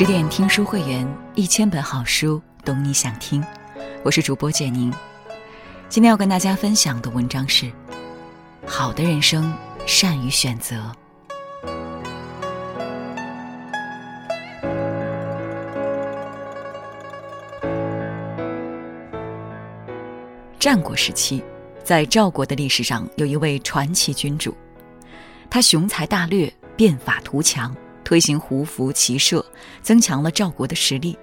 [0.00, 3.44] 十点听书会员，一千本好书，懂你想听。
[4.02, 4.90] 我是主播简宁。
[5.90, 7.66] 今天要跟大家分享的文章是
[8.64, 9.54] 《好的人生
[9.84, 10.74] 善于选择》。
[20.58, 21.44] 战国时期，
[21.84, 24.56] 在赵国的历史上有一位传奇君主，
[25.50, 27.76] 他雄才大略，变法图强。
[28.04, 29.44] 推行胡服骑射，
[29.82, 31.18] 增强了赵国的实力，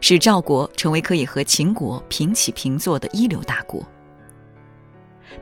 [0.00, 3.82] 使赵国成为可以和秦国平起平坐的一流大国。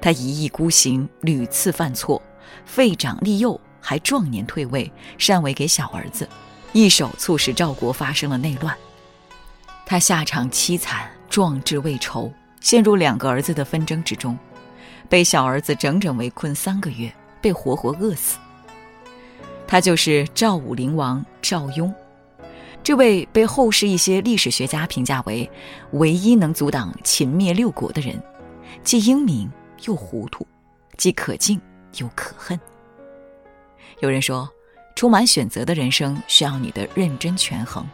[0.00, 2.20] 他一意孤行，屡次犯错，
[2.64, 6.28] 废长立幼，还壮年退位，禅位给小儿子，
[6.72, 8.76] 一手促使赵国发生了内乱。
[9.86, 14.36] 他下场凄惨，壮志未酬，陷入两个儿子的纷争之中，
[15.08, 18.36] 被小儿子整整围困三个月，被活活饿死。
[19.66, 21.92] 他就是赵武灵王赵雍，
[22.82, 25.50] 这位被后世一些历史学家评价为
[25.92, 28.22] 唯一能阻挡秦灭六国的人，
[28.84, 29.50] 既英明
[29.84, 30.46] 又糊涂，
[30.96, 31.60] 既可敬
[31.98, 32.58] 又可恨。
[34.00, 34.48] 有人说，
[34.94, 37.84] 充满选择的人生需要你的认真权衡。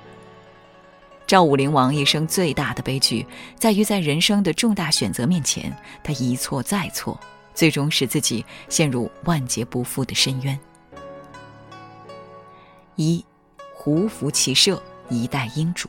[1.26, 5.74] 赵武灵王一生最大的悲剧，在于在人生的重大选择面前，
[6.04, 7.18] 他一错再错，
[7.54, 10.58] 最终使自己陷入万劫不复的深渊。
[12.96, 13.24] 一，
[13.74, 15.88] 胡服骑射，一代英主。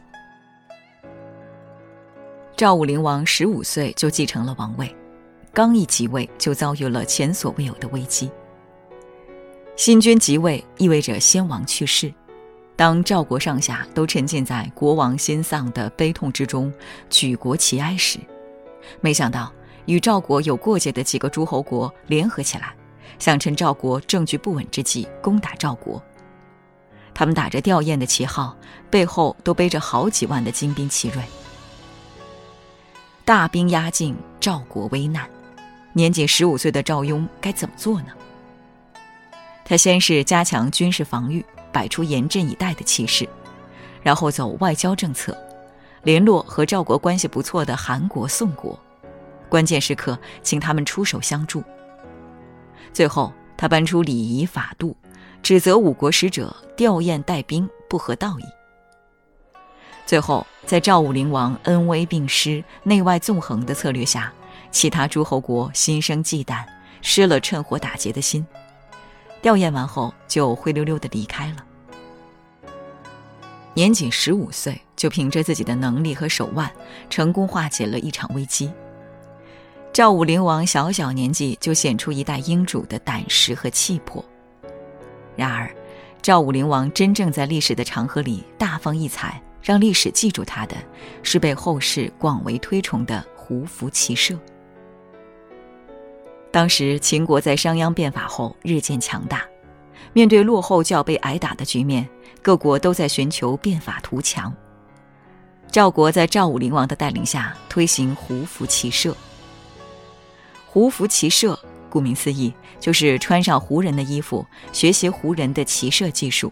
[2.55, 4.95] 赵武灵王十五岁就继承了王位，
[5.53, 8.31] 刚一即位就遭遇了前所未有的危机。
[9.75, 12.13] 新君即位意味着先王去世，
[12.75, 16.71] 当赵国上下都沉浸在国王心丧的悲痛之中，
[17.09, 18.19] 举国齐哀时，
[19.01, 19.51] 没想到
[19.85, 22.73] 与赵国有过节的几个诸侯国联合起来，
[23.19, 26.01] 想趁赵国政局不稳之际攻打赵国。
[27.13, 28.55] 他们打着吊唁的旗号，
[28.89, 31.23] 背后都背着好几万的精兵奇锐。
[33.23, 35.29] 大兵压境，赵国危难。
[35.93, 38.07] 年仅十五岁的赵雍该怎么做呢？
[39.63, 43.29] 他先是加强军事防御，摆出严阵以待的气势，
[44.01, 45.37] 然后走外交政策，
[46.01, 48.77] 联络和赵国关系不错的韩国、宋国，
[49.47, 51.63] 关键时刻请他们出手相助。
[52.91, 54.95] 最后，他搬出礼仪法度。
[55.43, 58.45] 指责五国使者吊唁带兵不合道义。
[60.05, 64.31] 最后，在赵武灵王恩威并施、内外纵横的策略下，
[64.71, 66.63] 其他诸侯国心生忌惮，
[67.01, 68.45] 失了趁火打劫的心。
[69.41, 71.57] 吊唁完后，就灰溜溜的离开了。
[73.73, 76.71] 年仅十五岁，就凭着自己的能力和手腕，
[77.09, 78.71] 成功化解了一场危机。
[79.91, 84.23] 赵武灵王小小年纪就显出一代英主的胆识和气魄。
[85.35, 85.73] 然而，
[86.21, 90.75] 赵武灵王真正在历史的长河里大放异彩，让历史记住他的，
[91.23, 94.37] 是被后世广为推崇的胡服骑射。
[96.51, 99.43] 当时秦国在商鞅变法后日渐强大，
[100.13, 102.07] 面对落后就要被挨打的局面，
[102.41, 104.53] 各国都在寻求变法图强。
[105.71, 109.15] 赵国在赵武灵王的带领下推行胡服骑射。
[110.67, 111.57] 胡服骑射。
[111.93, 116.51] 顾名思义，就是穿上胡人的衣服，学习胡人的骑射技术。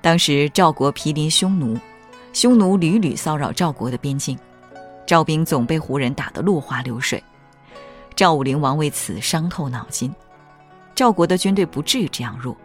[0.00, 1.78] 当时赵国毗邻匈奴，
[2.32, 4.38] 匈奴屡屡骚扰赵国的边境，
[5.06, 7.22] 赵兵总被胡人打得落花流水。
[8.14, 10.10] 赵武灵王为此伤透脑筋，
[10.94, 12.56] 赵国的军队不至于这样弱。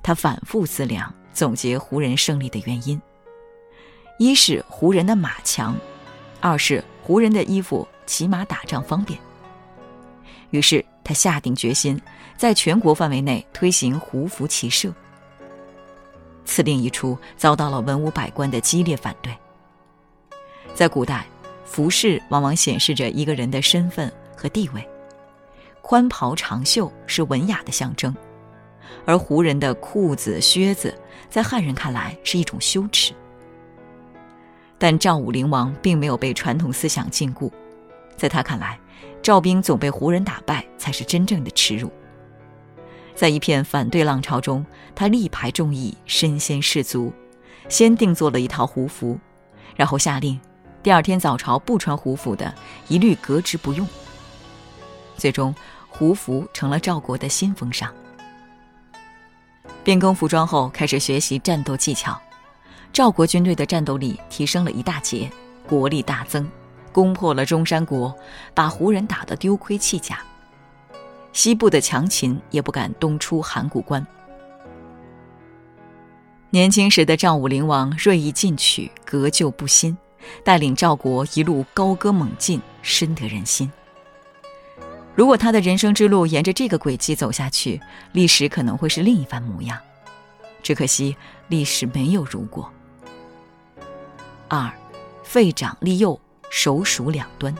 [0.00, 3.02] 他反复思量，总结胡人胜利的原因：
[4.16, 5.74] 一是胡人的马强，
[6.40, 9.18] 二是胡人的衣服骑马打仗方便。
[10.50, 12.00] 于是他下定决心，
[12.36, 14.92] 在全国范围内推行胡服骑射。
[16.44, 19.36] 此令一出，遭到了文武百官的激烈反对。
[20.74, 21.26] 在古代，
[21.64, 24.88] 服饰往往显示着一个人的身份和地位，
[25.82, 28.14] 宽袍长袖是文雅的象征，
[29.04, 30.98] 而胡人的裤子、靴子
[31.28, 33.12] 在汉人看来是一种羞耻。
[34.78, 37.50] 但赵武灵王并没有被传统思想禁锢，
[38.16, 38.78] 在他看来。
[39.28, 41.92] 赵兵总被胡人打败，才是真正的耻辱。
[43.14, 44.64] 在一片反对浪潮中，
[44.94, 47.12] 他力排众议，身先士卒，
[47.68, 49.18] 先定做了一套胡服，
[49.76, 50.40] 然后下令，
[50.82, 52.54] 第二天早朝不穿胡服的，
[52.88, 53.86] 一律革职不用。
[55.18, 55.54] 最终，
[55.90, 57.92] 胡服成了赵国的新风尚。
[59.84, 62.18] 变更服装后，开始学习战斗技巧，
[62.94, 65.30] 赵国军队的战斗力提升了一大截，
[65.68, 66.50] 国力大增。
[66.92, 68.14] 攻破了中山国，
[68.54, 70.20] 把胡人打得丢盔弃甲。
[71.32, 74.04] 西部的强秦也不敢东出函谷关。
[76.50, 79.96] 年轻时的赵武灵王锐意进取，革旧不新，
[80.42, 83.70] 带领赵国一路高歌猛进，深得人心。
[85.14, 87.80] 如果他的人生之路沿着这个轨迹走下去，
[88.12, 89.78] 历史可能会是另一番模样。
[90.62, 91.14] 只可惜
[91.48, 92.70] 历史没有如果。
[94.48, 94.72] 二，
[95.22, 96.18] 废长立幼，
[96.50, 97.54] 首鼠两端。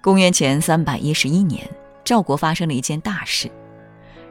[0.00, 1.68] 公元前三百一十一年，
[2.04, 3.50] 赵国发生了一件大事。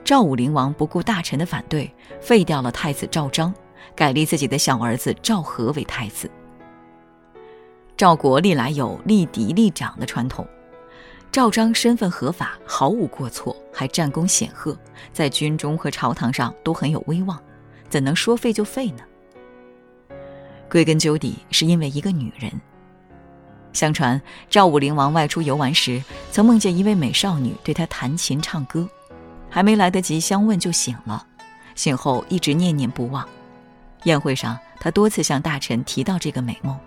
[0.03, 3.53] 赵武灵王不顾大臣的反对，废掉了太子赵章，
[3.95, 6.29] 改立自己的小儿子赵和为太子。
[7.95, 10.45] 赵国历来有立嫡立长的传统，
[11.31, 14.75] 赵章身份合法，毫无过错，还战功显赫，
[15.13, 17.39] 在军中和朝堂上都很有威望，
[17.87, 19.03] 怎能说废就废呢？
[20.69, 22.51] 归根究底，是因为一个女人。
[23.73, 28.87] 相传赵武灵王外出游玩时，曾梦见一位美少女对他弹琴唱歌，
[29.49, 31.25] 还没来得及相问就醒了。
[31.75, 33.27] 醒后一直念念不忘。
[34.03, 36.77] 宴会上，他多次向大臣提到这个美梦。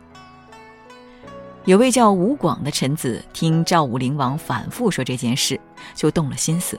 [1.64, 5.58] 有位叫吴广的臣子听赵武灵王反复说这件事，
[5.94, 6.78] 就动了心思，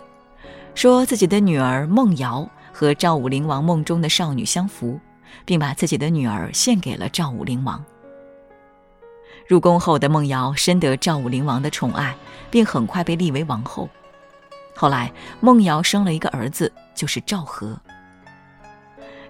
[0.75, 4.99] 说自己的女儿孟瑶和赵武灵王梦中的少女相符，
[5.43, 7.83] 并把自己的女儿献给了赵武灵王。
[9.47, 12.15] 入宫后的孟瑶深得赵武灵王的宠爱，
[12.49, 13.87] 并很快被立为王后。
[14.75, 17.79] 后来，孟瑶生了一个儿子，就是赵和。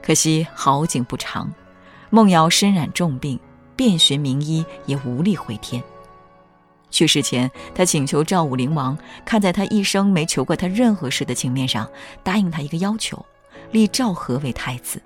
[0.02, 1.52] 可惜好景不长，
[2.10, 3.38] 孟瑶身染重病，
[3.76, 5.84] 遍寻名医也无力回天。
[6.90, 11.90] 去世前，他请求赵武灵王看在他一生没求过他任何事的情面上，
[12.24, 13.24] 答应他一个要求，
[13.72, 15.02] 立赵和为太子。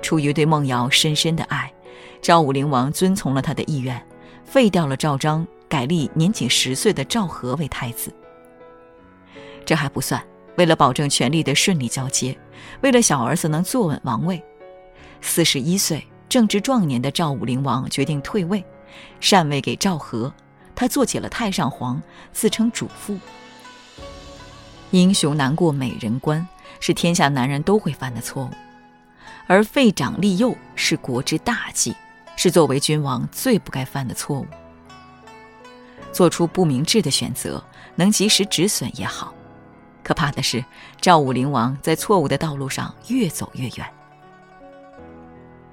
[0.00, 1.72] 出于对孟瑶深深的爱。
[2.20, 4.00] 赵武灵王遵从了他的意愿，
[4.44, 8.12] 废掉了赵章，改立年仅十岁的赵和为太子。
[9.64, 10.22] 这还不算，
[10.56, 12.36] 为了保证权力的顺利交接，
[12.80, 14.42] 为了小儿子能坐稳王位，
[15.20, 18.64] 四十一岁正值壮年的赵武灵王决定退位，
[19.20, 20.32] 禅位给赵和。
[20.74, 22.00] 他做起了太上皇，
[22.32, 23.18] 自称主父。
[24.90, 26.46] 英雄难过美人关，
[26.78, 28.50] 是天下男人都会犯的错误，
[29.46, 31.94] 而废长立幼是国之大忌。
[32.38, 34.46] 是作为君王最不该犯的错误。
[36.12, 37.60] 做出不明智的选择，
[37.96, 39.34] 能及时止损也好。
[40.04, 40.64] 可怕的是，
[41.00, 43.84] 赵武灵王在错误的道路上越走越远。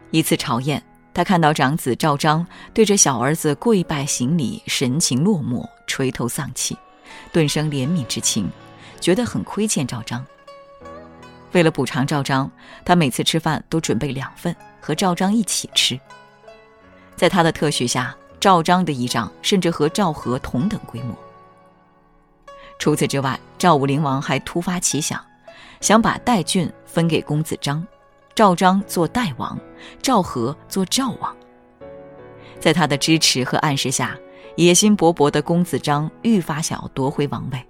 [0.10, 0.84] 一次朝宴，
[1.14, 6.76] 他看到长子赵章对着小儿子跪拜行礼，神情落寞，垂头丧气，
[7.32, 8.50] 顿生怜悯之情，
[9.00, 10.26] 觉得很亏欠赵章。
[11.52, 12.52] 为了补偿赵章，
[12.84, 16.00] 他每次吃饭都准备两份，和赵章一起吃。
[17.16, 21.16] 在他的特许下，赵章的仪仗甚至和赵和同等规模。
[22.78, 25.24] 除此之外，赵武灵王还突发奇想，
[25.80, 27.86] 想把代郡分给公子章，
[28.36, 29.58] 赵章做代王，
[30.02, 31.36] 赵和做赵王。
[32.60, 34.18] 在他的支持和暗示下，
[34.58, 37.66] 野心勃勃的公子章愈发想要夺回王位。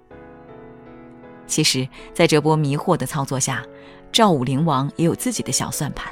[1.46, 3.64] 其实，在这波迷惑的操作下，
[4.12, 6.12] 赵武灵王也有自己的小算盘。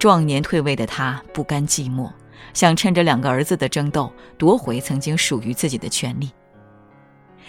[0.00, 2.10] 壮年退位的他不甘寂寞，
[2.54, 6.30] 想趁着两个儿子的争斗夺回曾经属于自己的权利。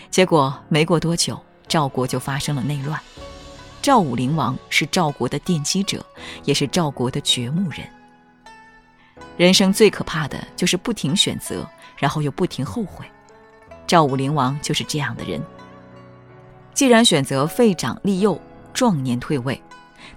[0.09, 2.99] 结果没过多久，赵国就发生了内乱。
[3.81, 6.05] 赵武灵王是赵国的奠基者，
[6.43, 7.87] 也是赵国的掘墓人。
[9.37, 13.05] 人生最可怕的就是不停选择，然后又不停后悔。
[13.87, 15.41] 赵武灵王就是这样的人。
[16.73, 18.37] 既然选择废长立幼，
[18.73, 19.63] 壮年退位，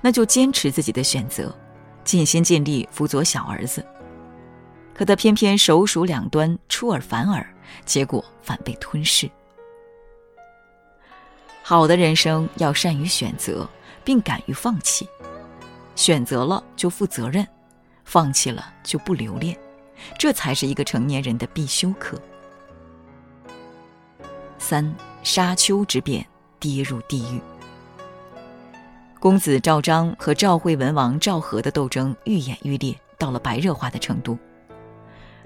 [0.01, 1.57] 那就坚持自己的选择。
[2.05, 3.85] 尽心尽力辅佐小儿子，
[4.95, 7.47] 可他偏偏手鼠两端，出尔反尔，
[7.85, 9.29] 结果反被吞噬。
[11.63, 13.69] 好的人生要善于选择，
[14.05, 15.09] 并敢于放弃。
[15.97, 17.47] 选择了就负责任，
[18.05, 19.57] 放弃了就不留恋，
[20.19, 22.21] 这才是一个成年人的必修课。
[24.59, 26.27] 三沙丘之变，
[26.59, 27.41] 跌入地狱。
[29.25, 34.39] 公子赵章和赵惠文王赵和的斗争愈演愈烈，到了白热化的程度。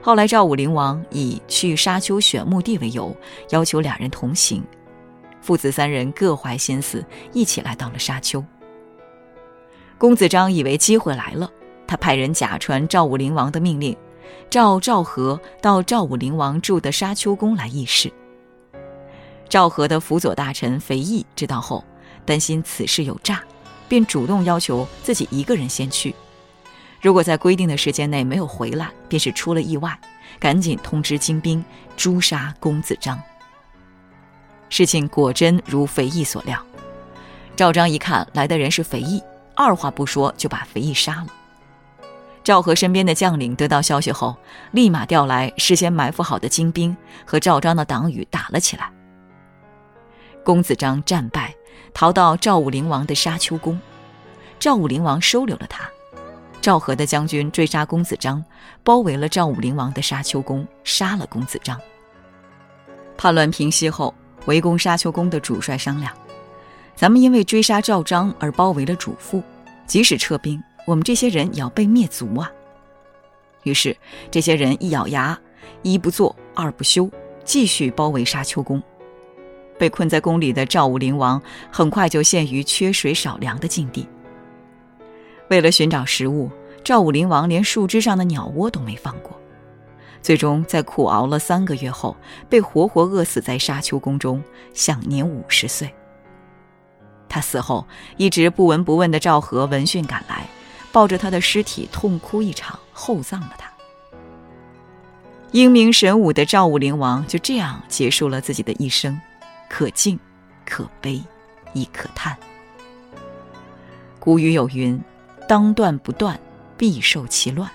[0.02, 3.16] 后来，赵武灵王以去沙丘选墓地为由，
[3.50, 4.64] 要求两人同行。
[5.40, 8.44] 父子三人各怀心思，一起来到了沙丘。
[9.96, 11.48] 公子章以为机会来了，
[11.86, 13.96] 他派人假传赵武灵王的命令，
[14.50, 18.12] 召赵和到赵武灵王住的沙丘宫来议事。
[19.48, 21.84] 赵和的辅佐大臣肥义知道后，
[22.26, 23.40] 担心此事有诈。
[23.88, 26.14] 便主动要求自己一个人先去，
[27.00, 29.98] 如果在规定的时间内没有回来，便是出了意外，
[30.38, 31.64] 赶紧通知精兵
[31.96, 33.20] 诛杀公子章。
[34.68, 36.62] 事情果真如肥义所料，
[37.56, 39.22] 赵章一看来的人是肥义，
[39.56, 41.26] 二话不说就把肥义杀了。
[42.44, 44.36] 赵和身边的将领得到消息后，
[44.72, 48.90] 立马调来事先埋伏好的精兵，和赵章的党羽打了起来。
[50.44, 51.54] 公子章战败，
[51.92, 53.78] 逃到赵武灵王的沙丘宫，
[54.58, 55.88] 赵武灵王收留了他。
[56.60, 58.44] 赵和的将军追杀公子章，
[58.82, 61.80] 包围了赵武灵王的沙丘宫，杀了公子章。
[63.16, 64.14] 叛乱平息后，
[64.46, 66.12] 围攻沙丘宫的主帅商量
[66.94, 69.42] ：“咱们因为追杀赵章而包围了主父，
[69.86, 72.50] 即使撤兵。”我们这些人也要被灭族啊！
[73.62, 73.94] 于是，
[74.30, 75.38] 这些人一咬牙，
[75.82, 77.10] 一不做二不休，
[77.44, 78.82] 继续包围沙丘宫。
[79.78, 84.06] 被困在宫里的赵武灵王很快就陷于缺水少粮的境地。
[85.48, 86.50] 为了寻找食物，
[86.84, 89.38] 赵武灵王连树枝上的鸟窝都没放过。
[90.20, 92.16] 最终，在苦熬了三个月后，
[92.48, 94.42] 被活活饿死在沙丘宫中，
[94.74, 95.88] 享年五十岁。
[97.28, 100.46] 他死后，一直不闻不问的赵和闻讯赶来。
[100.90, 103.70] 抱着他的尸体痛哭一场，厚葬了他。
[105.52, 109.20] 英明神武的赵武灵王就这样结束了自己的一生，
[109.68, 110.18] 可敬，
[110.64, 111.22] 可悲，
[111.72, 112.36] 亦可叹。
[114.18, 115.00] 古语有云
[115.48, 116.38] ：“当断不断，
[116.76, 117.68] 必受其乱；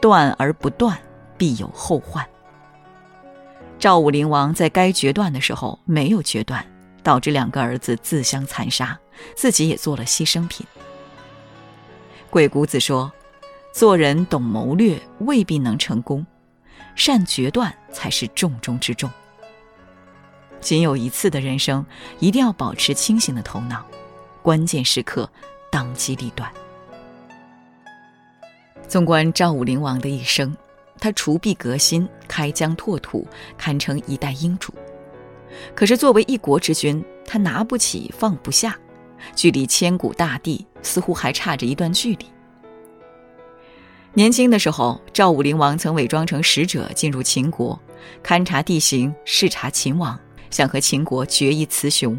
[0.00, 0.98] 断而不断，
[1.36, 2.26] 必有后患。”
[3.78, 6.64] 赵武灵王在该决断的时候没有决断，
[7.02, 8.98] 导致两个儿子自相残杀，
[9.34, 10.66] 自己也做了牺牲品。
[12.30, 13.12] 鬼谷子说
[13.72, 16.26] ：“做人懂谋略未必能成功，
[16.94, 19.10] 善决断才是重中之重。
[20.60, 21.84] 仅有一次的人生，
[22.18, 23.84] 一定要保持清醒的头脑，
[24.42, 25.28] 关键时刻
[25.70, 26.50] 当机立断。”
[28.88, 30.56] 纵观赵武灵王的一生，
[31.00, 33.26] 他除弊革新，开疆拓土，
[33.58, 34.72] 堪称一代英主。
[35.74, 38.76] 可是作为一国之君，他拿不起放不下。
[39.34, 42.26] 距离千古大帝似乎还差着一段距离。
[44.12, 47.78] 年轻的时候，赵武灵王曾伪装成使者进入秦国，
[48.22, 50.18] 勘察地形，视察秦王，
[50.50, 52.18] 想和秦国决一雌雄。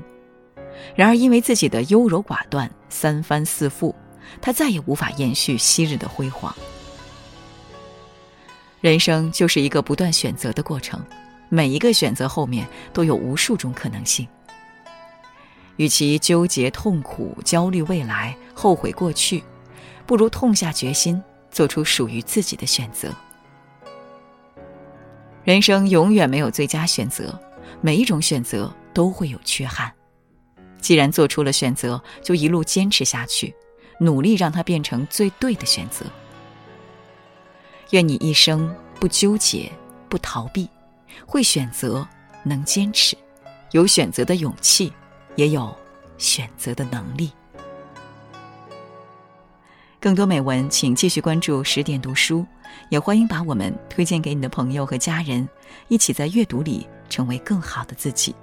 [0.96, 3.94] 然而，因为自己的优柔寡断、三番四复，
[4.42, 6.56] 他再也无法延续昔日的辉煌。
[8.80, 11.04] 人生就是一个不断选择的过程，
[11.50, 14.28] 每一个选择后面都有无数种可能性。
[15.78, 19.44] 与其纠结、痛苦、焦虑未来、后悔过去，
[20.06, 23.10] 不如痛下决心，做出属于自己的选择。
[25.44, 27.40] 人生永远没有最佳选择，
[27.82, 29.92] 每一种选择都会有缺憾。
[30.80, 33.54] 既然做出了选择，就一路坚持下去，
[34.00, 36.06] 努力让它变成最对的选择。
[37.92, 39.72] 愿你一生不纠结、
[40.10, 40.70] 不逃避，
[41.26, 42.08] 会选择，
[42.44, 43.18] 能坚持，
[43.72, 44.92] 有选择的勇气。
[45.38, 45.72] 也有
[46.18, 47.32] 选择的能力。
[50.00, 52.44] 更多美文，请继续关注十点读书，
[52.90, 55.48] 也欢迎把我们推荐给你的朋友和家人，
[55.90, 58.36] 一起在阅读里成为更好的自己。